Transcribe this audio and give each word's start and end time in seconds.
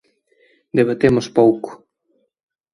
Debatemos 0.77 1.25
pouco. 1.37 1.69